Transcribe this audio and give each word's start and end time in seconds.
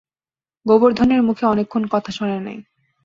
গোবর্ধনের 0.65 1.21
মুখে 1.23 1.43
অনেকক্ষণ 1.45 1.83
কথা 1.85 2.11
সরে 2.11 2.37
নাই। 2.39 2.57